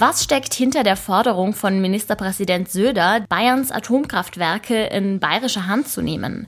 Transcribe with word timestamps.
Was 0.00 0.24
steckt 0.24 0.54
hinter 0.54 0.82
der 0.82 0.96
Forderung 0.96 1.52
von 1.52 1.78
Ministerpräsident 1.78 2.70
Söder, 2.70 3.20
Bayerns 3.28 3.70
Atomkraftwerke 3.70 4.84
in 4.86 5.20
bayerische 5.20 5.66
Hand 5.66 5.88
zu 5.88 6.00
nehmen? 6.00 6.46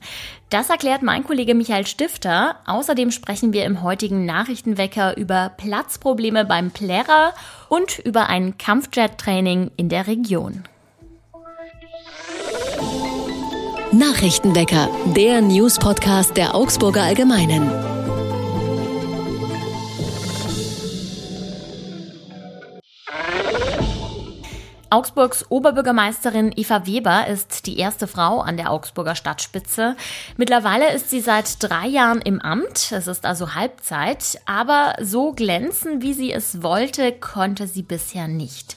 Das 0.48 0.71
erklärt 0.71 1.03
mein 1.03 1.22
Kollege 1.22 1.54
Michael 1.54 1.87
Stifter. 1.87 2.56
Außerdem 2.65 3.10
sprechen 3.10 3.53
wir 3.53 3.67
im 3.67 3.83
heutigen 3.83 4.24
Nachrichtenwecker 4.24 5.19
über 5.19 5.53
Platzprobleme 5.54 6.46
beim 6.46 6.71
Plärrer 6.71 7.35
und 7.69 7.99
über 7.99 8.30
ein 8.30 8.56
Kampfjet-Training 8.56 9.71
in 9.76 9.90
der 9.90 10.06
Region. 10.06 10.64
Nachrichtenwecker, 13.92 14.88
der 15.14 15.42
News-Podcast 15.42 16.38
der 16.38 16.55
Augsburger 16.55 17.02
Allgemeinen. 17.02 17.91
Augsburgs 24.92 25.46
Oberbürgermeisterin 25.48 26.52
Eva 26.55 26.84
Weber 26.84 27.27
ist 27.27 27.66
die 27.66 27.78
erste 27.78 28.06
Frau 28.06 28.41
an 28.41 28.59
der 28.59 28.70
Augsburger 28.70 29.14
Stadtspitze. 29.14 29.96
Mittlerweile 30.37 30.92
ist 30.92 31.09
sie 31.09 31.20
seit 31.20 31.62
drei 31.62 31.87
Jahren 31.87 32.20
im 32.20 32.42
Amt. 32.42 32.92
Es 32.92 33.06
ist 33.06 33.24
also 33.24 33.55
Halbzeit. 33.55 34.38
Aber 34.45 34.95
so 35.00 35.33
glänzen, 35.33 36.02
wie 36.02 36.12
sie 36.12 36.30
es 36.30 36.62
wollte, 36.62 37.10
konnte 37.12 37.69
sie 37.69 37.80
bisher 37.80 38.28
nicht. 38.28 38.77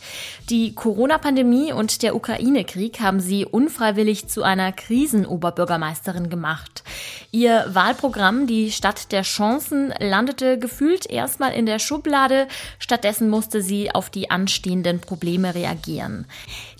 Die 0.50 0.74
Corona-Pandemie 0.74 1.74
und 1.74 2.02
der 2.02 2.16
Ukraine-Krieg 2.16 3.02
haben 3.02 3.20
sie 3.20 3.46
unfreiwillig 3.46 4.30
zu 4.30 4.44
einer 4.44 4.72
Krisenoberbürgermeisterin 4.72 6.30
gemacht. 6.30 6.86
Ihr 7.32 7.66
Wahlprogramm, 7.68 8.48
die 8.48 8.72
Stadt 8.72 9.12
der 9.12 9.24
Chancen, 9.24 9.94
landete 10.00 10.60
gefühlt 10.60 11.10
erstmal 11.10 11.52
in 11.52 11.66
der 11.66 11.80
Schublade. 11.80 12.48
Stattdessen 12.80 13.30
musste 13.30 13.62
sie 13.62 13.94
auf 13.94 14.10
die 14.10 14.32
anstehenden 14.32 15.02
Probleme 15.02 15.54
reagieren 15.54 16.05
passieren. 16.06 16.26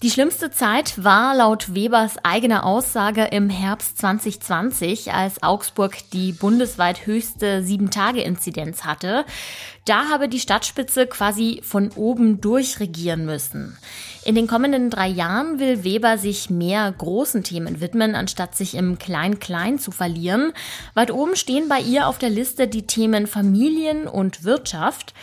Die 0.04 0.12
schlimmste 0.12 0.52
Zeit 0.52 1.04
war 1.04 1.36
laut 1.36 1.74
Webers 1.74 2.18
eigener 2.24 2.66
Aussage 2.66 3.26
im 3.26 3.50
Herbst 3.50 3.98
2020, 3.98 5.14
als 5.14 5.42
Augsburg 5.42 5.98
die 6.14 6.32
bundesweit 6.32 7.06
höchste 7.06 7.64
Sieben-Tage-Inzidenz 7.64 8.84
hatte. 8.84 9.26
Da 9.86 10.10
habe 10.10 10.30
die 10.30 10.40
Stadtspitze 10.40 11.08
quasi 11.08 11.62
von 11.64 11.92
oben 11.92 12.42
durchregieren 12.42 13.26
müssen. 13.26 13.78
In 14.26 14.34
den 14.34 14.48
kommenden 14.48 14.90
drei 14.90 15.08
Jahren 15.08 15.60
will 15.60 15.84
Weber 15.84 16.18
sich 16.18 16.50
mehr 16.50 16.92
großen 16.92 17.44
Themen 17.44 17.80
widmen, 17.80 18.16
anstatt 18.16 18.56
sich 18.56 18.74
im 18.74 18.98
Klein-Klein 18.98 19.78
zu 19.78 19.92
verlieren. 19.92 20.52
Weit 20.96 21.12
oben 21.12 21.36
stehen 21.36 21.70
bei 21.70 21.80
ihr 21.80 22.08
auf 22.08 22.18
der 22.18 22.32
Liste 22.32 22.68
die 22.68 22.88
Themen 22.88 23.28
Familien 23.28 24.08
und 24.08 24.44
Wirtschaft. 24.44 25.14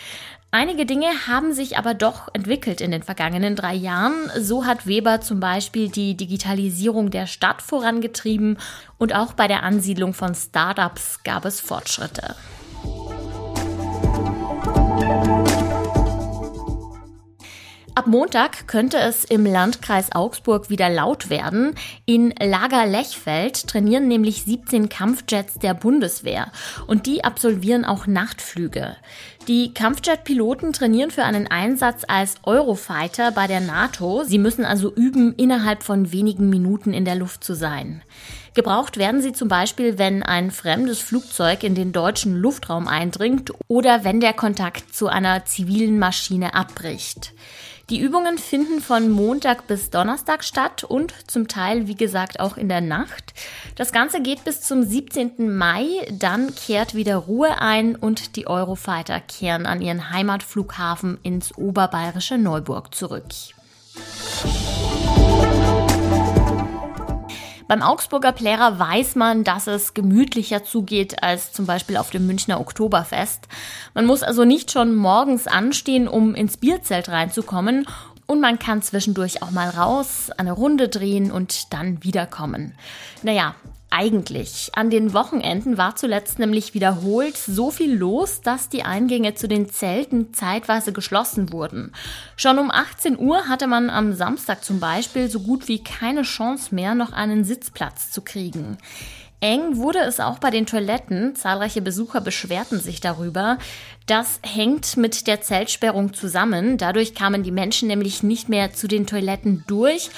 Einige 0.55 0.85
Dinge 0.85 1.07
haben 1.27 1.55
sich 1.55 1.79
aber 1.79 1.95
doch 1.95 2.29
entwickelt 2.35 2.83
in 2.83 2.91
den 2.91 3.03
vergangenen 3.03 3.57
drei 3.57 3.73
Jahren. 3.73 4.31
So 4.39 4.67
hat 4.67 4.87
Weber 4.87 5.23
zum 5.23 5.41
Beispiel 5.41 5.89
die 5.89 6.15
Digitalisierung 6.15 7.11
der 7.11 7.27
Stadt 7.27 7.63
vorangetrieben 7.63 8.59
und 8.99 9.15
auch 9.15 9.33
bei 9.33 9.49
der 9.49 9.63
Ansiedlung 9.63 10.13
von 10.13 10.35
Startups 10.35 11.23
gab 11.25 11.47
es 11.47 11.59
Fortschritte. 11.59 12.37
Ab 17.95 18.07
Montag 18.07 18.69
könnte 18.69 18.99
es 18.99 19.25
im 19.25 19.45
Landkreis 19.45 20.13
Augsburg 20.13 20.71
wieder 20.71 20.89
laut 20.89 21.29
werden. 21.29 21.75
In 22.07 22.33
Lager 22.41 22.87
Lechfeld 22.87 23.69
trainieren 23.69 24.09
nämlich 24.09 24.45
17 24.45 24.89
Kampfjets 24.89 25.59
der 25.59 25.75
Bundeswehr 25.75 26.53
und 26.87 27.05
die 27.05 27.23
absolvieren 27.23 27.85
auch 27.85 28.07
Nachtflüge. 28.07 28.97
Die 29.49 29.75
Kampfjet-Piloten 29.75 30.73
trainieren 30.73 31.11
für 31.11 31.25
einen 31.25 31.49
Einsatz 31.49 32.05
als 32.07 32.37
Eurofighter 32.45 33.33
bei 33.33 33.49
der 33.49 33.59
NATO. 33.59 34.23
Sie 34.25 34.39
müssen 34.39 34.65
also 34.65 34.95
üben, 34.95 35.35
innerhalb 35.35 35.83
von 35.83 36.13
wenigen 36.13 36.49
Minuten 36.49 36.93
in 36.93 37.05
der 37.05 37.17
Luft 37.17 37.43
zu 37.43 37.55
sein. 37.55 38.03
Gebraucht 38.55 38.99
werden 38.99 39.21
sie 39.21 39.33
zum 39.33 39.49
Beispiel, 39.49 39.99
wenn 39.99 40.23
ein 40.23 40.53
fremdes 40.53 41.01
Flugzeug 41.01 41.65
in 41.65 41.75
den 41.75 41.91
deutschen 41.91 42.37
Luftraum 42.37 42.87
eindringt 42.87 43.53
oder 43.67 44.05
wenn 44.05 44.21
der 44.21 44.33
Kontakt 44.33 44.95
zu 44.95 45.09
einer 45.09 45.45
zivilen 45.45 45.99
Maschine 45.99 46.55
abbricht. 46.55 47.33
Die 47.91 48.01
Übungen 48.01 48.39
finden 48.39 48.81
von 48.81 49.11
Montag 49.11 49.67
bis 49.67 49.91
Donnerstag 49.91 50.45
statt 50.45 50.85
und 50.85 51.13
zum 51.27 51.49
Teil, 51.49 51.89
wie 51.89 51.95
gesagt, 51.95 52.41
auch 52.41 52.57
in 52.57 52.69
der 52.69 52.81
Nacht. 52.81 53.35
Das 53.75 53.93
Ganze 53.93 54.23
geht 54.23 54.45
bis 54.45 54.63
zum 54.63 54.83
17. 54.83 55.55
Mai, 55.55 55.85
dann 56.11 56.55
kehrt 56.55 56.95
wieder 56.95 57.17
Ruhe 57.17 57.61
ein 57.61 57.97
und 57.97 58.37
die 58.37 58.47
Eurofighter 58.47 59.21
kehren 59.39 59.67
an 59.67 59.81
ihren 59.81 60.11
Heimatflughafen 60.11 61.19
ins 61.23 61.57
oberbayerische 61.57 62.39
Neuburg 62.39 62.95
zurück. 62.95 63.25
Beim 67.69 67.81
Augsburger 67.81 68.33
Plärer 68.33 68.79
weiß 68.79 69.15
man, 69.15 69.45
dass 69.45 69.67
es 69.67 69.95
gemütlicher 69.95 70.63
zugeht 70.63 71.23
als 71.23 71.53
zum 71.53 71.65
Beispiel 71.65 71.97
auf 71.97 72.11
dem 72.11 72.27
Münchner 72.27 72.61
Oktoberfest. 72.61 73.49
Man 73.95 74.05
muss 74.05 74.23
also 74.23 74.45
nicht 74.45 74.71
schon 74.71 74.95
morgens 74.95 75.47
anstehen, 75.47 76.07
um 76.07 76.35
ins 76.35 76.59
Bierzelt 76.59 77.09
reinzukommen 77.09 77.87
und 78.27 78.41
man 78.41 78.59
kann 78.59 78.83
zwischendurch 78.83 79.43
auch 79.43 79.51
mal 79.51 79.71
raus, 79.71 80.31
eine 80.37 80.53
Runde 80.53 80.89
drehen 80.89 81.31
und 81.31 81.73
dann 81.73 82.05
wiederkommen. 82.05 82.75
Naja, 83.23 83.55
eigentlich. 83.93 84.71
An 84.75 84.91
den 84.91 85.13
Wochenenden 85.13 85.77
war 85.79 85.97
zuletzt 85.97 86.39
nämlich 86.39 86.75
wiederholt 86.75 87.37
so 87.37 87.71
viel 87.71 87.95
los, 87.95 88.41
dass 88.41 88.69
die 88.69 88.83
Eingänge 88.83 89.35
zu 89.35 89.49
den 89.49 89.69
Zelten 89.69 90.33
zeitweise 90.35 90.93
geschlossen 90.93 91.53
wurden. 91.53 91.93
Schon 92.37 92.59
um 92.59 92.71
18 92.71 93.19
Uhr 93.19 93.49
hatte 93.49 93.67
man 93.67 93.91
am 93.91 94.15
Samstag 94.15 94.65
zum 94.65 94.81
Beispiel 94.81 95.29
so 95.29 95.41
gut 95.41 95.69
wie 95.69 95.83
keine 95.83 96.23
Chance 96.23 96.75
mehr, 96.75 96.95
noch 96.95 97.13
einen 97.13 97.45
Sitzplatz 97.45 98.11
zu 98.11 98.23
kriegen. 98.23 98.79
Eng 99.43 99.77
wurde 99.77 99.99
es 99.99 100.21
auch 100.21 100.39
bei 100.39 100.51
den 100.51 100.67
Toiletten. 100.67 101.35
Zahlreiche 101.35 101.83
Besucher 101.83 102.21
beschwerten 102.21 102.79
sich 102.79 103.01
darüber. 103.01 103.59
Das 104.07 104.39
hängt 104.43 104.97
mit 104.97 105.27
der 105.27 105.41
Zeltsperrung 105.41 106.15
zusammen. 106.15 106.79
Dadurch 106.79 107.13
kamen 107.13 107.43
die 107.43 107.51
Menschen 107.51 107.89
nämlich 107.89 108.23
nicht 108.23 108.49
mehr 108.49 108.73
zu 108.73 108.87
den 108.87 109.05
Toiletten 109.05 109.65
durch 109.67 110.11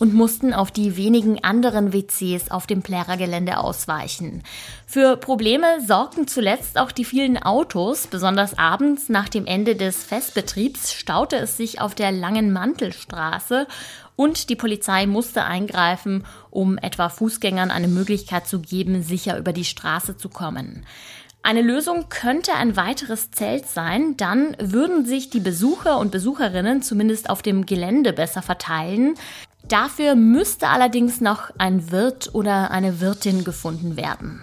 und 0.00 0.14
mussten 0.14 0.52
auf 0.52 0.72
die 0.72 0.96
wenigen 0.96 1.44
anderen 1.44 1.92
WCs 1.92 2.50
auf 2.50 2.66
dem 2.66 2.82
Plärergelände 2.82 3.58
ausweichen. 3.58 4.42
Für 4.84 5.16
Probleme 5.16 5.80
sorgten 5.86 6.26
zuletzt 6.26 6.76
auch 6.76 6.90
die 6.90 7.04
vielen 7.04 7.40
Autos. 7.40 8.08
Besonders 8.08 8.58
abends 8.58 9.08
nach 9.08 9.28
dem 9.28 9.46
Ende 9.46 9.76
des 9.76 10.02
Festbetriebs 10.02 10.92
staute 10.92 11.36
es 11.36 11.56
sich 11.56 11.80
auf 11.80 11.94
der 11.94 12.10
langen 12.10 12.52
Mantelstraße 12.52 13.68
und 14.16 14.48
die 14.48 14.56
Polizei 14.56 15.06
musste 15.06 15.44
eingreifen, 15.44 16.24
um 16.50 16.78
etwa 16.78 17.08
Fußgängern 17.08 17.70
eine 17.70 17.88
Möglichkeit 17.88 18.48
zu 18.48 18.60
geben, 18.60 19.02
sicher 19.02 19.38
über 19.38 19.52
die 19.52 19.64
Straße 19.64 20.16
zu 20.16 20.28
kommen. 20.28 20.84
Eine 21.42 21.62
Lösung 21.62 22.08
könnte 22.08 22.54
ein 22.54 22.76
weiteres 22.76 23.30
Zelt 23.30 23.68
sein, 23.68 24.16
dann 24.16 24.56
würden 24.58 25.06
sich 25.06 25.30
die 25.30 25.38
Besucher 25.38 25.98
und 25.98 26.10
Besucherinnen 26.10 26.82
zumindest 26.82 27.30
auf 27.30 27.40
dem 27.40 27.66
Gelände 27.66 28.12
besser 28.12 28.42
verteilen. 28.42 29.14
Dafür 29.68 30.16
müsste 30.16 30.68
allerdings 30.68 31.20
noch 31.20 31.50
ein 31.58 31.92
Wirt 31.92 32.34
oder 32.34 32.72
eine 32.72 33.00
Wirtin 33.00 33.44
gefunden 33.44 33.96
werden. 33.96 34.42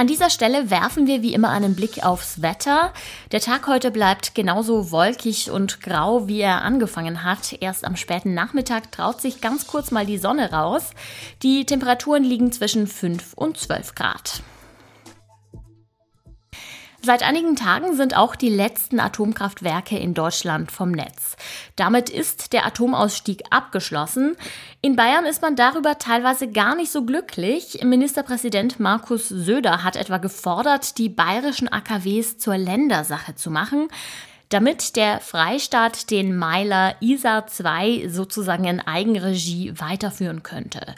An 0.00 0.06
dieser 0.06 0.30
Stelle 0.30 0.70
werfen 0.70 1.06
wir 1.06 1.20
wie 1.20 1.34
immer 1.34 1.50
einen 1.50 1.76
Blick 1.76 2.06
aufs 2.06 2.40
Wetter. 2.40 2.94
Der 3.32 3.40
Tag 3.42 3.66
heute 3.66 3.90
bleibt 3.90 4.34
genauso 4.34 4.90
wolkig 4.90 5.50
und 5.50 5.82
grau, 5.82 6.26
wie 6.26 6.40
er 6.40 6.62
angefangen 6.62 7.22
hat. 7.22 7.54
Erst 7.60 7.84
am 7.84 7.96
späten 7.96 8.32
Nachmittag 8.32 8.92
traut 8.92 9.20
sich 9.20 9.42
ganz 9.42 9.66
kurz 9.66 9.90
mal 9.90 10.06
die 10.06 10.16
Sonne 10.16 10.52
raus. 10.52 10.92
Die 11.42 11.66
Temperaturen 11.66 12.24
liegen 12.24 12.50
zwischen 12.50 12.86
5 12.86 13.34
und 13.34 13.58
12 13.58 13.94
Grad. 13.94 14.42
Seit 17.02 17.22
einigen 17.22 17.56
Tagen 17.56 17.96
sind 17.96 18.14
auch 18.14 18.36
die 18.36 18.50
letzten 18.50 19.00
Atomkraftwerke 19.00 19.96
in 19.98 20.12
Deutschland 20.12 20.70
vom 20.70 20.90
Netz. 20.90 21.36
Damit 21.74 22.10
ist 22.10 22.52
der 22.52 22.66
Atomausstieg 22.66 23.44
abgeschlossen. 23.48 24.36
In 24.82 24.96
Bayern 24.96 25.24
ist 25.24 25.40
man 25.40 25.56
darüber 25.56 25.96
teilweise 25.96 26.50
gar 26.50 26.74
nicht 26.74 26.92
so 26.92 27.06
glücklich. 27.06 27.80
Ministerpräsident 27.82 28.80
Markus 28.80 29.28
Söder 29.28 29.82
hat 29.82 29.96
etwa 29.96 30.18
gefordert, 30.18 30.98
die 30.98 31.08
bayerischen 31.08 31.72
AKWs 31.72 32.36
zur 32.36 32.58
Ländersache 32.58 33.34
zu 33.34 33.50
machen 33.50 33.88
damit 34.50 34.96
der 34.96 35.20
Freistaat 35.20 36.10
den 36.10 36.36
Meiler 36.36 36.96
ISA 37.00 37.46
2 37.46 38.08
sozusagen 38.08 38.64
in 38.64 38.80
Eigenregie 38.80 39.72
weiterführen 39.76 40.42
könnte. 40.42 40.94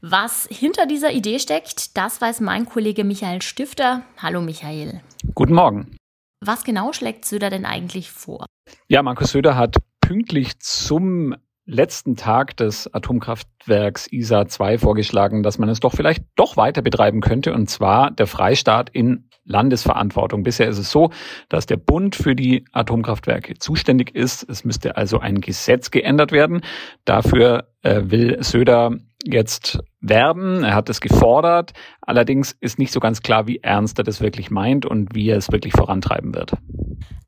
Was 0.00 0.48
hinter 0.50 0.86
dieser 0.86 1.12
Idee 1.12 1.38
steckt, 1.38 1.96
das 1.96 2.20
weiß 2.20 2.40
mein 2.40 2.64
Kollege 2.64 3.04
Michael 3.04 3.42
Stifter. 3.42 4.02
Hallo 4.16 4.40
Michael. 4.40 5.02
Guten 5.34 5.54
Morgen. 5.54 5.96
Was 6.40 6.64
genau 6.64 6.92
schlägt 6.92 7.26
Söder 7.26 7.50
denn 7.50 7.66
eigentlich 7.66 8.10
vor? 8.10 8.46
Ja, 8.88 9.02
Markus 9.02 9.32
Söder 9.32 9.54
hat 9.56 9.76
pünktlich 10.00 10.58
zum 10.60 11.36
letzten 11.66 12.16
Tag 12.16 12.56
des 12.56 12.92
Atomkraftwerks 12.92 14.06
ISA 14.10 14.46
2 14.46 14.78
vorgeschlagen, 14.78 15.42
dass 15.42 15.58
man 15.58 15.68
es 15.68 15.80
doch 15.80 15.92
vielleicht 15.92 16.24
doch 16.36 16.56
weiter 16.56 16.82
betreiben 16.82 17.20
könnte, 17.20 17.52
und 17.52 17.68
zwar 17.68 18.10
der 18.10 18.26
Freistaat 18.26 18.90
in 18.90 19.28
Landesverantwortung. 19.44 20.42
Bisher 20.42 20.68
ist 20.68 20.78
es 20.78 20.90
so, 20.90 21.10
dass 21.48 21.66
der 21.66 21.76
Bund 21.76 22.16
für 22.16 22.34
die 22.34 22.64
Atomkraftwerke 22.72 23.58
zuständig 23.58 24.14
ist. 24.14 24.48
Es 24.48 24.64
müsste 24.64 24.96
also 24.96 25.18
ein 25.18 25.40
Gesetz 25.40 25.90
geändert 25.90 26.32
werden. 26.32 26.62
Dafür 27.04 27.68
äh, 27.82 28.02
will 28.04 28.42
Söder 28.42 28.98
jetzt 29.24 29.78
werben. 30.00 30.64
Er 30.64 30.74
hat 30.74 30.88
es 30.90 31.00
gefordert. 31.00 31.72
Allerdings 32.02 32.52
ist 32.60 32.78
nicht 32.78 32.92
so 32.92 33.00
ganz 33.00 33.22
klar, 33.22 33.46
wie 33.46 33.60
ernst 33.62 33.98
er 33.98 34.04
das 34.04 34.20
wirklich 34.20 34.50
meint 34.50 34.86
und 34.86 35.14
wie 35.14 35.28
er 35.28 35.38
es 35.38 35.50
wirklich 35.50 35.72
vorantreiben 35.72 36.34
wird. 36.34 36.52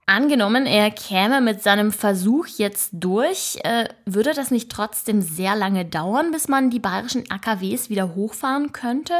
Angenommen, 0.06 0.66
er 0.66 0.90
käme 0.92 1.40
mit 1.40 1.62
seinem 1.62 1.90
Versuch 1.90 2.46
jetzt 2.46 2.90
durch, 2.92 3.58
äh, 3.64 3.88
würde 4.04 4.34
das 4.34 4.52
nicht 4.52 4.70
trotzdem 4.70 5.20
sehr 5.20 5.56
lange 5.56 5.84
dauern, 5.84 6.30
bis 6.30 6.46
man 6.46 6.70
die 6.70 6.78
bayerischen 6.78 7.24
AKWs 7.28 7.90
wieder 7.90 8.14
hochfahren 8.14 8.72
könnte? 8.72 9.14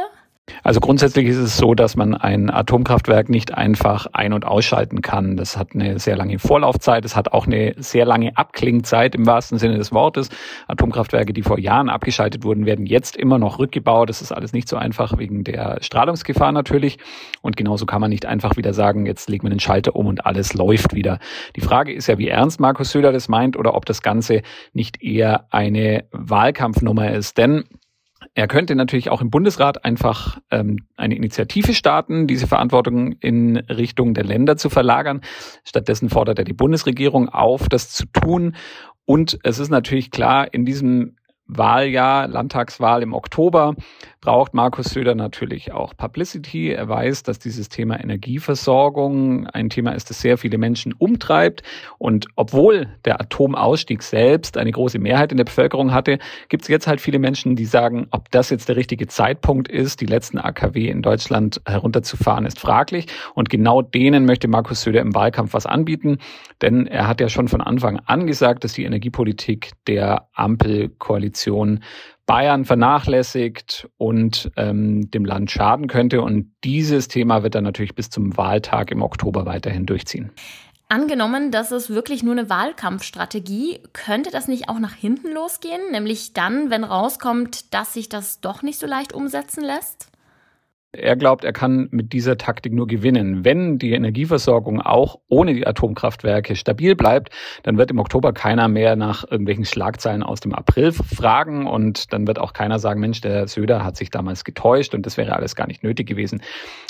Also 0.63 0.79
grundsätzlich 0.79 1.27
ist 1.27 1.37
es 1.37 1.57
so, 1.57 1.75
dass 1.75 1.95
man 1.95 2.13
ein 2.13 2.49
Atomkraftwerk 2.49 3.29
nicht 3.29 3.53
einfach 3.53 4.07
ein- 4.13 4.33
und 4.33 4.45
ausschalten 4.45 5.01
kann. 5.01 5.37
Das 5.37 5.57
hat 5.57 5.69
eine 5.73 5.99
sehr 5.99 6.15
lange 6.15 6.39
Vorlaufzeit, 6.39 7.05
es 7.05 7.15
hat 7.15 7.31
auch 7.33 7.47
eine 7.47 7.73
sehr 7.77 8.05
lange 8.05 8.35
Abklingzeit 8.37 9.15
im 9.15 9.25
wahrsten 9.25 9.59
Sinne 9.59 9.77
des 9.77 9.91
Wortes. 9.91 10.29
Atomkraftwerke, 10.67 11.33
die 11.33 11.41
vor 11.41 11.59
Jahren 11.59 11.89
abgeschaltet 11.89 12.43
wurden, 12.43 12.65
werden 12.65 12.85
jetzt 12.85 13.15
immer 13.15 13.39
noch 13.39 13.59
rückgebaut. 13.59 14.09
Das 14.09 14.21
ist 14.21 14.31
alles 14.31 14.53
nicht 14.53 14.67
so 14.67 14.77
einfach 14.77 15.17
wegen 15.17 15.43
der 15.43 15.77
Strahlungsgefahr 15.81 16.51
natürlich. 16.51 16.97
Und 17.41 17.57
genauso 17.57 17.85
kann 17.85 18.01
man 18.01 18.09
nicht 18.09 18.25
einfach 18.25 18.57
wieder 18.57 18.73
sagen, 18.73 19.05
jetzt 19.05 19.29
legen 19.29 19.43
wir 19.43 19.49
den 19.49 19.59
Schalter 19.59 19.95
um 19.95 20.07
und 20.07 20.25
alles 20.25 20.53
läuft 20.53 20.93
wieder. 20.93 21.19
Die 21.55 21.61
Frage 21.61 21.93
ist 21.93 22.07
ja, 22.07 22.17
wie 22.17 22.27
ernst 22.29 22.59
Markus 22.59 22.91
Söder 22.91 23.11
das 23.11 23.29
meint 23.29 23.57
oder 23.57 23.75
ob 23.75 23.85
das 23.85 24.01
Ganze 24.01 24.41
nicht 24.73 25.03
eher 25.03 25.45
eine 25.51 26.05
Wahlkampfnummer 26.11 27.11
ist. 27.11 27.37
Denn 27.37 27.63
er 28.33 28.47
könnte 28.47 28.75
natürlich 28.75 29.09
auch 29.09 29.21
im 29.21 29.29
Bundesrat 29.29 29.85
einfach 29.85 30.39
ähm, 30.51 30.85
eine 30.95 31.15
Initiative 31.15 31.73
starten, 31.73 32.27
diese 32.27 32.47
Verantwortung 32.47 33.13
in 33.13 33.57
Richtung 33.57 34.13
der 34.13 34.23
Länder 34.23 34.57
zu 34.57 34.69
verlagern. 34.69 35.21
Stattdessen 35.63 36.09
fordert 36.09 36.39
er 36.39 36.45
die 36.45 36.53
Bundesregierung 36.53 37.29
auf, 37.29 37.69
das 37.69 37.91
zu 37.91 38.05
tun. 38.07 38.55
Und 39.05 39.39
es 39.43 39.59
ist 39.59 39.69
natürlich 39.69 40.11
klar, 40.11 40.53
in 40.53 40.65
diesem 40.65 41.15
Wahljahr, 41.47 42.27
Landtagswahl 42.27 43.01
im 43.01 43.13
Oktober, 43.13 43.75
braucht 44.19 44.53
Markus 44.53 44.87
Söder 44.87 45.15
natürlich 45.15 45.71
auch 45.71 45.95
Publicity. 45.95 46.71
Er 46.71 46.89
weiß, 46.89 47.23
dass 47.23 47.39
dieses 47.39 47.69
Thema 47.69 47.97
Energieversorgung 47.97 49.47
ein 49.47 49.69
Thema 49.69 49.91
ist, 49.91 50.09
das 50.09 50.19
sehr 50.19 50.37
viele 50.37 50.57
Menschen 50.57 50.91
umtreibt. 50.91 51.63
Und 51.97 52.27
obwohl 52.35 52.89
der 53.05 53.21
Atomausstieg 53.21 54.03
selbst 54.03 54.57
eine 54.57 54.71
große 54.71 54.99
Mehrheit 54.99 55.31
in 55.31 55.37
der 55.37 55.45
Bevölkerung 55.45 55.93
hatte, 55.93 56.19
gibt 56.49 56.63
es 56.63 56.67
jetzt 56.67 56.87
halt 56.87 56.99
viele 56.99 57.19
Menschen, 57.19 57.55
die 57.55 57.63
sagen, 57.63 58.07
ob 58.11 58.29
das 58.31 58.49
jetzt 58.49 58.67
der 58.67 58.75
richtige 58.75 59.07
Zeitpunkt 59.07 59.69
ist, 59.69 60.01
die 60.01 60.05
letzten 60.05 60.39
AKW 60.39 60.89
in 60.89 61.01
Deutschland 61.01 61.61
herunterzufahren, 61.65 62.45
ist 62.45 62.59
fraglich. 62.59 63.07
Und 63.33 63.49
genau 63.49 63.81
denen 63.81 64.25
möchte 64.25 64.49
Markus 64.49 64.81
Söder 64.81 64.99
im 64.99 65.15
Wahlkampf 65.15 65.53
was 65.53 65.65
anbieten. 65.65 66.17
Denn 66.61 66.87
er 66.87 67.07
hat 67.07 67.21
ja 67.21 67.29
schon 67.29 67.47
von 67.47 67.61
Anfang 67.61 68.01
an 68.05 68.27
gesagt, 68.27 68.65
dass 68.65 68.73
die 68.73 68.83
Energiepolitik 68.83 69.71
der 69.85 70.27
Ampelkoalition 70.33 71.36
Bayern 72.25 72.65
vernachlässigt 72.65 73.87
und 73.97 74.51
ähm, 74.57 75.09
dem 75.11 75.25
Land 75.25 75.49
schaden 75.49 75.87
könnte. 75.87 76.21
Und 76.21 76.51
dieses 76.63 77.07
Thema 77.07 77.41
wird 77.41 77.55
er 77.55 77.61
natürlich 77.61 77.95
bis 77.95 78.09
zum 78.09 78.35
Wahltag 78.35 78.91
im 78.91 79.01
Oktober 79.01 79.45
weiterhin 79.45 79.85
durchziehen. 79.85 80.31
Angenommen, 80.89 81.51
das 81.51 81.71
ist 81.71 81.89
wirklich 81.89 82.23
nur 82.23 82.33
eine 82.33 82.49
Wahlkampfstrategie, 82.49 83.79
könnte 83.91 84.29
das 84.31 84.47
nicht 84.47 84.69
auch 84.69 84.79
nach 84.79 84.93
hinten 84.93 85.33
losgehen? 85.33 85.91
Nämlich 85.91 86.33
dann, 86.33 86.69
wenn 86.69 86.85
rauskommt, 86.85 87.73
dass 87.73 87.93
sich 87.93 88.07
das 88.07 88.39
doch 88.39 88.61
nicht 88.61 88.79
so 88.79 88.87
leicht 88.87 89.13
umsetzen 89.13 89.63
lässt? 89.63 90.09
Er 90.97 91.15
glaubt, 91.15 91.43
er 91.43 91.53
kann 91.53 91.87
mit 91.91 92.11
dieser 92.11 92.37
Taktik 92.37 92.73
nur 92.73 92.87
gewinnen. 92.87 93.45
Wenn 93.45 93.77
die 93.77 93.91
Energieversorgung 93.91 94.81
auch 94.81 95.19
ohne 95.27 95.53
die 95.53 95.67
Atomkraftwerke 95.67 96.55
stabil 96.55 96.95
bleibt, 96.95 97.29
dann 97.63 97.77
wird 97.77 97.91
im 97.91 97.99
Oktober 97.99 98.33
keiner 98.33 98.67
mehr 98.67 98.95
nach 98.95 99.23
irgendwelchen 99.29 99.65
Schlagzeilen 99.65 100.23
aus 100.23 100.39
dem 100.39 100.53
April 100.53 100.91
fragen 100.91 101.67
und 101.67 102.13
dann 102.13 102.25
wird 102.25 102.39
auch 102.39 102.53
keiner 102.53 102.79
sagen, 102.79 102.99
Mensch, 102.99 103.21
der 103.21 103.47
Söder 103.47 103.83
hat 103.83 103.95
sich 103.95 104.09
damals 104.09 104.43
getäuscht 104.43 104.95
und 104.95 105.05
das 105.05 105.17
wäre 105.17 105.35
alles 105.35 105.55
gar 105.55 105.67
nicht 105.67 105.83
nötig 105.83 106.07
gewesen. 106.07 106.41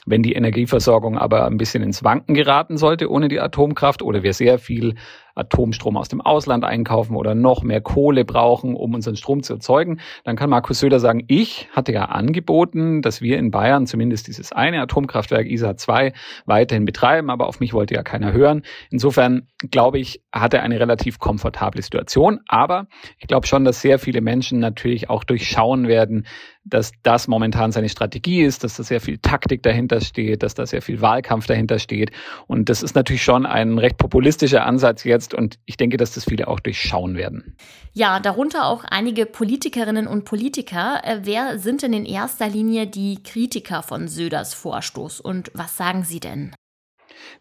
Wenn 0.05 0.23
die 0.23 0.33
Energieversorgung 0.33 1.17
aber 1.17 1.45
ein 1.45 1.57
bisschen 1.57 1.83
ins 1.83 2.03
Wanken 2.03 2.33
geraten 2.33 2.77
sollte 2.77 3.11
ohne 3.11 3.27
die 3.27 3.41
Atomkraft 3.41 4.01
oder 4.01 4.23
wir 4.23 4.33
sehr 4.33 4.57
viel 4.57 4.95
Atomstrom 5.37 5.97
aus 5.97 6.09
dem 6.09 6.21
Ausland 6.21 6.63
einkaufen 6.63 7.15
oder 7.15 7.35
noch 7.35 7.63
mehr 7.63 7.81
Kohle 7.81 8.25
brauchen, 8.25 8.75
um 8.75 8.93
unseren 8.93 9.15
Strom 9.15 9.43
zu 9.43 9.53
erzeugen, 9.53 9.99
dann 10.23 10.35
kann 10.35 10.49
Markus 10.49 10.79
Söder 10.79 10.99
sagen, 10.99 11.23
ich 11.27 11.67
hatte 11.71 11.91
ja 11.93 12.05
angeboten, 12.05 13.01
dass 13.01 13.21
wir 13.21 13.37
in 13.37 13.51
Bayern 13.51 13.85
zumindest 13.87 14.27
dieses 14.27 14.51
eine 14.51 14.81
Atomkraftwerk 14.81 15.47
ISA 15.47 15.77
2 15.77 16.13
weiterhin 16.45 16.85
betreiben, 16.85 17.29
aber 17.29 17.47
auf 17.47 17.59
mich 17.59 17.73
wollte 17.73 17.95
ja 17.95 18.03
keiner 18.03 18.33
hören. 18.33 18.63
Insofern 18.89 19.47
glaube 19.71 19.99
ich, 19.99 20.21
hat 20.31 20.53
er 20.53 20.63
eine 20.63 20.79
relativ 20.79 21.19
komfortable 21.19 21.81
Situation, 21.81 22.39
aber 22.47 22.87
ich 23.19 23.27
glaube 23.27 23.47
schon, 23.47 23.65
dass 23.65 23.81
sehr 23.81 23.99
viele 23.99 24.21
Menschen 24.21 24.59
natürlich 24.59 25.09
auch 25.09 25.23
durchschauen 25.23 25.87
werden, 25.87 26.25
dass 26.69 26.91
das 27.03 27.27
momentan 27.27 27.71
seine 27.71 27.89
Strategie 27.89 28.41
ist, 28.41 28.63
dass 28.63 28.77
da 28.77 28.83
sehr 28.83 29.01
viel 29.01 29.17
Taktik 29.17 29.63
dahinter 29.63 30.01
steht, 30.01 30.43
dass 30.43 30.53
da 30.53 30.65
sehr 30.65 30.81
viel 30.81 31.01
Wahlkampf 31.01 31.47
dahinter 31.47 31.79
steht. 31.79 32.11
Und 32.47 32.69
das 32.69 32.83
ist 32.83 32.95
natürlich 32.95 33.23
schon 33.23 33.45
ein 33.45 33.77
recht 33.77 33.97
populistischer 33.97 34.65
Ansatz 34.65 35.03
jetzt 35.03 35.33
und 35.33 35.59
ich 35.65 35.77
denke, 35.77 35.97
dass 35.97 36.13
das 36.13 36.25
viele 36.25 36.47
auch 36.47 36.59
durchschauen 36.59 37.15
werden. 37.15 37.55
Ja, 37.93 38.19
darunter 38.19 38.67
auch 38.67 38.83
einige 38.83 39.25
Politikerinnen 39.25 40.07
und 40.07 40.25
Politiker. 40.25 41.01
Äh, 41.03 41.21
wer 41.23 41.59
sind 41.59 41.81
denn 41.81 41.93
in 41.93 42.05
erster 42.05 42.47
Linie 42.47 42.87
die 42.87 43.21
Kritiker 43.23 43.81
von 43.81 44.07
Söders 44.07 44.53
Vorstoß 44.53 45.19
und 45.19 45.51
was 45.53 45.77
sagen 45.77 46.03
sie 46.03 46.19
denn? 46.19 46.53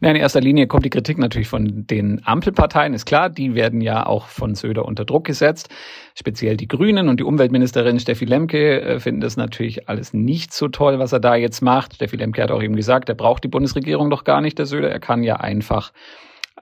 Na, 0.00 0.10
in 0.10 0.16
erster 0.16 0.40
Linie 0.40 0.66
kommt 0.66 0.84
die 0.84 0.90
Kritik 0.90 1.18
natürlich 1.18 1.48
von 1.48 1.86
den 1.86 2.20
Ampelparteien, 2.24 2.94
ist 2.94 3.06
klar. 3.06 3.30
Die 3.30 3.54
werden 3.54 3.80
ja 3.80 4.06
auch 4.06 4.26
von 4.26 4.54
Söder 4.54 4.84
unter 4.84 5.04
Druck 5.04 5.24
gesetzt. 5.24 5.68
Speziell 6.14 6.56
die 6.56 6.68
Grünen 6.68 7.08
und 7.08 7.20
die 7.20 7.24
Umweltministerin 7.24 7.98
Steffi 7.98 8.24
Lemke 8.24 8.80
äh, 8.80 9.00
finden 9.00 9.20
das 9.20 9.36
natürlich 9.36 9.88
alles 9.88 10.12
nicht 10.12 10.52
so 10.52 10.68
toll, 10.68 10.98
was 10.98 11.12
er 11.12 11.20
da 11.20 11.34
jetzt 11.34 11.62
macht. 11.62 11.94
Steffi 11.94 12.16
Lemke 12.16 12.42
hat 12.42 12.50
auch 12.50 12.62
eben 12.62 12.76
gesagt, 12.76 13.08
er 13.08 13.14
braucht 13.14 13.44
die 13.44 13.48
Bundesregierung 13.48 14.10
doch 14.10 14.24
gar 14.24 14.40
nicht, 14.40 14.58
der 14.58 14.66
Söder. 14.66 14.90
Er 14.90 15.00
kann 15.00 15.22
ja 15.22 15.36
einfach 15.36 15.92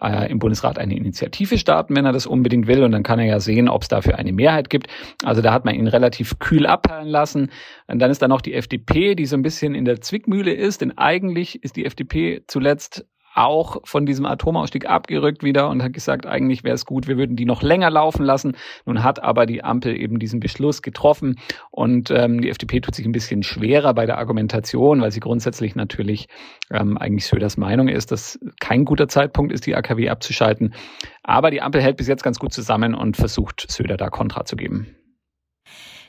äh, 0.01 0.31
im 0.31 0.39
Bundesrat 0.39 0.79
eine 0.79 0.97
Initiative 0.97 1.59
starten, 1.59 1.95
wenn 1.97 2.05
er 2.05 2.13
das 2.13 2.27
unbedingt 2.27 2.67
will. 2.67 2.83
Und 2.83 2.93
dann 2.93 3.03
kann 3.03 3.19
er 3.19 3.27
ja 3.27 3.41
sehen, 3.41 3.69
ob 3.69 3.83
es 3.83 3.89
dafür 3.89 4.19
eine 4.19 4.33
Mehrheit 4.33 4.71
gibt. 4.71 4.89
Also 5.25 5.43
da 5.43 5.53
hat 5.53 5.65
man 5.65 5.75
ihn 5.75 5.87
relativ 5.87 6.39
kühl 6.39 6.67
abperlen 6.67 7.09
lassen. 7.09 7.51
Und 7.87 7.99
dann 8.01 8.11
ist 8.11 8.23
da 8.23 8.29
noch 8.29 8.41
die 8.41 8.55
FDP, 8.55 9.15
die 9.15 9.27
so 9.27 9.37
ein 9.37 9.43
bisschen 9.43 9.75
in 9.75 9.85
der 9.85 10.01
Zwickmühle 10.01 10.53
ist. 10.53 10.81
Denn 10.81 10.97
eigentlich 10.99 11.63
ist 11.63 11.77
die 11.77 11.85
FDP 11.85 12.43
zuletzt 12.47 13.07
auch 13.35 13.81
von 13.85 14.07
diesem 14.07 14.27
Atomausstieg 14.27 14.89
abgerückt 14.89 15.43
wieder 15.43 15.69
und 15.69 15.83
hat 15.83 15.93
gesagt, 15.93 16.27
eigentlich 16.27 16.65
wäre 16.65 16.75
es 16.75 16.87
gut, 16.87 17.09
wir 17.09 17.17
würden 17.17 17.37
die 17.37 17.45
noch 17.45 17.63
länger 17.63 17.91
laufen 17.91 18.25
lassen. 18.25 18.57
Nun 18.87 19.03
hat 19.03 19.23
aber 19.23 19.47
die 19.47 19.63
Ampel 19.63 19.97
eben 19.97 20.19
diesen 20.19 20.41
Beschluss 20.41 20.83
getroffen 20.83 21.39
und 21.71 22.11
ähm, 22.11 22.41
die 22.41 22.51
FDP 22.51 22.81
tut 22.81 22.95
sich 22.95 23.07
ein 23.07 23.13
bisschen 23.13 23.43
schwerer 23.43 23.95
bei 23.95 24.07
der 24.07 24.19
Argumentation, 24.19 25.01
weil 25.01 25.11
sie 25.11 25.21
grundsätzlich 25.21 25.75
natürlich 25.75 26.29
ähm, 26.71 26.97
eigentlich 26.97 27.27
Söders 27.27 27.57
Meinung 27.57 27.89
ist, 27.89 28.13
dass 28.13 28.39
kein 28.61 28.85
guter 28.85 29.09
Zeitpunkt 29.09 29.53
ist, 29.53 29.67
die 29.67 29.75
AKW 29.75 30.09
abzuschalten. 30.09 30.75
Aber 31.23 31.51
die 31.51 31.63
Ampel 31.63 31.83
hält 31.83 31.97
bis 31.97 32.09
jetzt 32.09 32.23
ganz 32.23 32.39
gut 32.39 32.53
zusammen 32.53 32.95
und 32.95 33.17
versucht 33.17 33.67
Söder 33.71 33.97
da 33.97 34.11
Kontra 34.11 34.45
zu 34.45 34.57
geben 34.57 34.97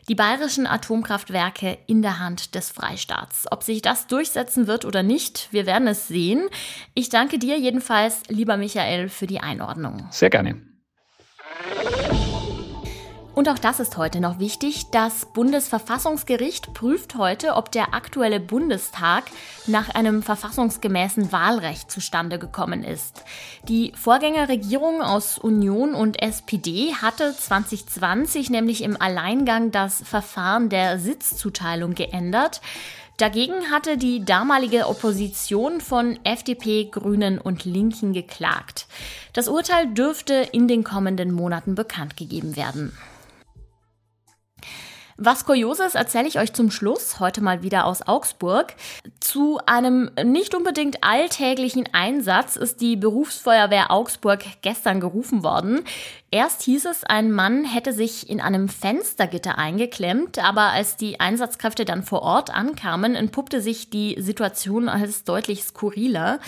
die 0.07 0.15
bayerischen 0.15 0.67
Atomkraftwerke 0.67 1.77
in 1.88 2.01
der 2.01 2.19
Hand 2.19 2.55
des 2.55 2.69
Freistaats. 2.69 3.45
Ob 3.51 3.63
sich 3.63 3.81
das 3.81 4.07
durchsetzen 4.07 4.67
wird 4.67 4.85
oder 4.85 5.03
nicht, 5.03 5.47
wir 5.51 5.65
werden 5.65 5.88
es 5.88 6.07
sehen. 6.07 6.47
Ich 6.93 7.09
danke 7.09 7.39
dir 7.39 7.57
jedenfalls, 7.57 8.21
lieber 8.27 8.57
Michael, 8.57 9.09
für 9.09 9.27
die 9.27 9.39
Einordnung. 9.39 10.07
Sehr 10.12 10.29
gerne. 10.29 10.62
Und 13.36 13.50
auch 13.50 13.60
das 13.60 13.82
ist 13.82 13.98
heute 13.98 14.22
noch 14.22 14.39
wichtig. 14.39 14.92
Das 14.92 15.25
Bundesverfassungsgericht 15.25 16.74
prüft 16.74 17.15
heute, 17.15 17.56
ob 17.56 17.70
der 17.70 17.94
aktuelle 17.94 18.39
Bundestag 18.39 19.25
nach 19.68 19.89
einem 19.89 20.24
verfassungsgemäßen 20.24 21.34
Wahlrecht 21.34 21.92
zustande 21.92 22.39
gekommen 22.39 22.86
ist. 22.86 23.25
Die 23.68 23.92
Vorgängerregierung 23.94 25.01
aus 25.01 25.38
Union 25.38 25.96
und 25.96 26.22
SPD 26.22 26.94
hatte 26.94 27.36
2020 27.36 28.51
nämlich 28.51 28.82
im 28.82 29.00
Alleingang 29.01 29.70
das 29.70 30.01
Verfahren 30.01 30.70
der 30.70 30.98
Sitzzuteilung 30.98 31.94
geändert. 31.94 32.62
Dagegen 33.18 33.70
hatte 33.70 33.98
die 33.98 34.24
damalige 34.24 34.88
Opposition 34.88 35.82
von 35.82 36.18
FDP, 36.24 36.86
Grünen 36.86 37.39
und 37.39 37.65
Linken 37.65 38.13
geklagt. 38.13 38.88
Das 39.34 39.50
Urteil 39.50 39.88
dürfte 39.88 40.36
in 40.54 40.70
den 40.70 40.86
kommenden 40.86 41.34
Monaten 41.34 41.75
bekannt 41.75 42.15
gegeben 42.15 42.56
werden. 42.56 42.94
Was 45.17 45.45
Kurioses 45.45 45.95
erzähle 45.95 46.27
ich 46.27 46.39
euch 46.39 46.51
zum 46.51 46.72
Schluss, 46.72 47.22
heute 47.22 47.39
mal 47.39 47.63
wieder 47.63 47.86
aus 47.86 48.05
Augsburg. 48.05 48.74
Zu 49.22 49.60
einem 49.65 50.12
nicht 50.25 50.53
unbedingt 50.53 51.05
alltäglichen 51.05 51.88
Einsatz 51.93 52.57
ist 52.57 52.81
die 52.81 52.98
Berufsfeuerwehr 52.98 53.91
Augsburg 53.91 54.43
gestern 54.62 55.00
gerufen 55.00 55.41
worden. 55.41 55.86
Erst 56.31 56.63
hieß 56.63 56.84
es, 56.88 57.05
ein 57.05 57.31
Mann 57.31 57.63
hätte 57.63 57.93
sich 57.93 58.29
in 58.29 58.41
einem 58.41 58.67
Fenstergitter 58.67 59.57
eingeklemmt, 59.57 60.38
aber 60.38 60.63
als 60.63 60.98
die 60.98 61.22
Einsatzkräfte 61.22 61.86
dann 61.86 62.03
vor 62.03 62.24
Ort 62.24 62.53
ankamen, 62.53 63.15
entpuppte 63.15 63.62
sich 63.62 63.89
die 63.89 64.17
Situation 64.19 64.89
als 64.89 65.24
deutlich 65.24 65.63
skurriler. 65.63 66.41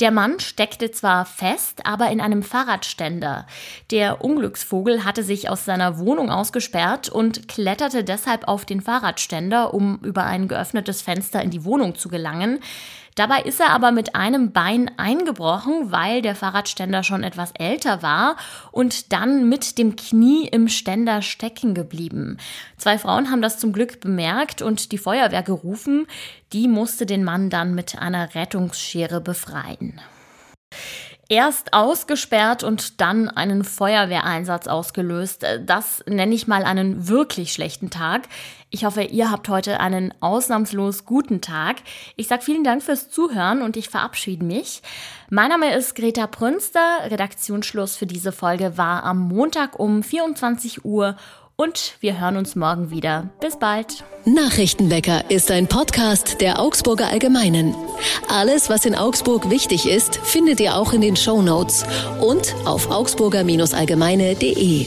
Der 0.00 0.10
Mann 0.10 0.40
steckte 0.40 0.90
zwar 0.90 1.26
fest, 1.26 1.82
aber 1.84 2.10
in 2.10 2.20
einem 2.20 2.42
Fahrradständer. 2.42 3.46
Der 3.92 4.24
Unglücksvogel 4.24 5.04
hatte 5.04 5.22
sich 5.22 5.48
aus 5.48 5.64
seiner 5.64 6.00
Wohnung 6.00 6.28
ausgesperrt 6.28 7.08
und 7.08 7.46
kletterte 8.00 8.04
deshalb 8.04 8.48
auf 8.48 8.64
den 8.64 8.80
Fahrradständer, 8.80 9.74
um 9.74 9.98
über 10.02 10.24
ein 10.24 10.48
geöffnetes 10.48 11.02
Fenster 11.02 11.42
in 11.42 11.50
die 11.50 11.64
Wohnung 11.64 11.94
zu 11.94 12.08
gelangen. 12.08 12.60
Dabei 13.16 13.42
ist 13.42 13.60
er 13.60 13.70
aber 13.70 13.90
mit 13.92 14.14
einem 14.14 14.52
Bein 14.52 14.90
eingebrochen, 14.96 15.90
weil 15.90 16.22
der 16.22 16.34
Fahrradständer 16.34 17.02
schon 17.02 17.22
etwas 17.22 17.52
älter 17.58 18.02
war 18.02 18.36
und 18.72 19.12
dann 19.12 19.48
mit 19.48 19.78
dem 19.78 19.96
Knie 19.96 20.48
im 20.48 20.68
Ständer 20.68 21.20
stecken 21.20 21.74
geblieben. 21.74 22.38
Zwei 22.78 22.98
Frauen 22.98 23.30
haben 23.30 23.42
das 23.42 23.58
zum 23.58 23.72
Glück 23.72 24.00
bemerkt 24.00 24.62
und 24.62 24.92
die 24.92 24.98
Feuerwehr 24.98 25.42
gerufen. 25.42 26.06
Die 26.52 26.68
musste 26.68 27.04
den 27.04 27.24
Mann 27.24 27.50
dann 27.50 27.74
mit 27.74 27.98
einer 27.98 28.34
Rettungsschere 28.34 29.20
befreien 29.20 30.00
erst 31.30 31.72
ausgesperrt 31.72 32.64
und 32.64 33.00
dann 33.00 33.28
einen 33.28 33.62
Feuerwehreinsatz 33.62 34.66
ausgelöst. 34.66 35.46
Das 35.64 36.04
nenne 36.06 36.34
ich 36.34 36.48
mal 36.48 36.64
einen 36.64 37.08
wirklich 37.08 37.52
schlechten 37.52 37.88
Tag. 37.88 38.22
Ich 38.68 38.84
hoffe, 38.84 39.02
ihr 39.02 39.30
habt 39.30 39.48
heute 39.48 39.78
einen 39.78 40.12
ausnahmslos 40.20 41.04
guten 41.04 41.40
Tag. 41.40 41.76
Ich 42.16 42.26
sage 42.26 42.42
vielen 42.42 42.64
Dank 42.64 42.82
fürs 42.82 43.10
Zuhören 43.10 43.62
und 43.62 43.76
ich 43.76 43.88
verabschiede 43.88 44.44
mich. 44.44 44.82
Mein 45.30 45.50
Name 45.50 45.72
ist 45.72 45.94
Greta 45.94 46.26
Prünster. 46.26 46.80
Redaktionsschluss 47.04 47.96
für 47.96 48.06
diese 48.06 48.32
Folge 48.32 48.76
war 48.76 49.04
am 49.04 49.20
Montag 49.20 49.78
um 49.78 50.02
24 50.02 50.84
Uhr 50.84 51.16
und 51.60 51.94
wir 52.00 52.18
hören 52.18 52.38
uns 52.38 52.56
morgen 52.56 52.90
wieder. 52.90 53.28
Bis 53.40 53.58
bald. 53.58 54.02
Nachrichtenwecker 54.24 55.30
ist 55.30 55.50
ein 55.50 55.66
Podcast 55.66 56.40
der 56.40 56.58
Augsburger 56.58 57.08
Allgemeinen. 57.08 57.74
Alles, 58.28 58.70
was 58.70 58.86
in 58.86 58.94
Augsburg 58.94 59.50
wichtig 59.50 59.86
ist, 59.86 60.16
findet 60.16 60.60
ihr 60.60 60.76
auch 60.76 60.94
in 60.94 61.02
den 61.02 61.16
Show 61.16 61.42
Notes 61.42 61.84
und 62.20 62.54
auf 62.64 62.90
augsburger-allgemeine.de. 62.90 64.86